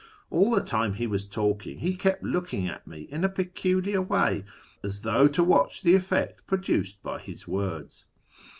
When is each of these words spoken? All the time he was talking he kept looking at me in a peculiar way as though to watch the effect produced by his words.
All 0.31 0.49
the 0.49 0.63
time 0.63 0.95
he 0.95 1.05
was 1.05 1.27
talking 1.27 1.77
he 1.77 1.95
kept 1.95 2.23
looking 2.23 2.67
at 2.67 2.87
me 2.87 3.01
in 3.11 3.23
a 3.23 3.29
peculiar 3.29 4.01
way 4.01 4.45
as 4.83 5.01
though 5.01 5.27
to 5.27 5.43
watch 5.43 5.83
the 5.83 5.93
effect 5.93 6.47
produced 6.47 7.03
by 7.03 7.19
his 7.19 7.47
words. 7.47 8.07